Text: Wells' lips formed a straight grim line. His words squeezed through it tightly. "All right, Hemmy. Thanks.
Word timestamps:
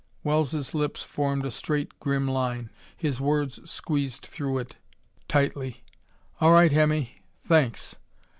Wells' 0.23 0.73
lips 0.73 1.03
formed 1.03 1.45
a 1.45 1.51
straight 1.51 1.99
grim 1.99 2.27
line. 2.27 2.71
His 2.97 3.21
words 3.21 3.69
squeezed 3.69 4.23
through 4.23 4.57
it 4.57 4.77
tightly. 5.27 5.83
"All 6.39 6.53
right, 6.53 6.71
Hemmy. 6.71 7.21
Thanks. 7.45 7.97